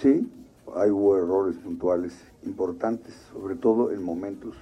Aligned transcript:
Sí, 0.00 0.26
hay 0.76 0.90
hubo 0.90 1.18
errores 1.18 1.58
puntuales 1.58 2.14
importantes, 2.44 3.12
sobre 3.34 3.54
todo 3.54 3.92
en 3.92 4.02
momentos, 4.02 4.56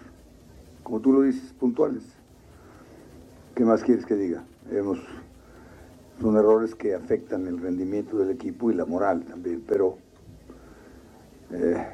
como 0.83 0.98
tú 0.98 1.12
lo 1.12 1.22
dices, 1.22 1.53
puntuales. 1.53 2.03
¿Qué 3.54 3.65
más 3.65 3.84
quieres 3.84 4.04
que 4.04 4.16
diga? 4.16 4.43
Hemos, 4.72 4.98
son 6.21 6.37
errores 6.37 6.75
que 6.75 6.93
afectan 6.93 7.47
el 7.47 7.59
rendimiento 7.59 8.19
del 8.19 8.31
equipo 8.31 8.72
y 8.72 8.75
la 8.75 8.84
moral 8.84 9.27
también, 9.27 9.62
pero 9.65 9.98
eh, 11.53 11.87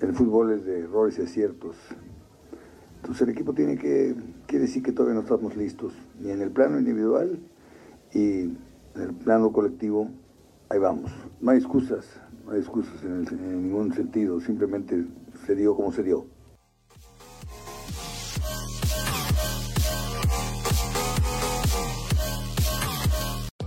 el 0.00 0.12
fútbol 0.14 0.52
es 0.52 0.64
de 0.64 0.78
errores 0.82 1.18
y 1.18 1.22
aciertos. 1.22 1.74
Entonces 2.98 3.22
el 3.22 3.30
equipo 3.30 3.52
tiene 3.52 3.76
que, 3.78 4.14
quiere 4.46 4.66
decir 4.66 4.84
que 4.84 4.92
todavía 4.92 5.16
no 5.16 5.22
estamos 5.22 5.56
listos, 5.56 5.92
ni 6.20 6.30
en 6.30 6.40
el 6.40 6.52
plano 6.52 6.78
individual 6.78 7.40
y 8.12 8.42
en 8.42 8.58
el 8.94 9.12
plano 9.12 9.50
colectivo, 9.50 10.08
ahí 10.68 10.78
vamos. 10.78 11.10
No 11.40 11.50
hay 11.50 11.58
excusas, 11.58 12.20
no 12.44 12.52
hay 12.52 12.60
excusas 12.60 13.02
en, 13.04 13.12
el- 13.26 13.28
en 13.32 13.62
ningún 13.64 13.92
sentido, 13.92 14.40
simplemente 14.40 15.04
se 15.46 15.54
dio 15.54 15.74
como 15.76 15.92
se 15.92 16.02
dio. 16.02 16.35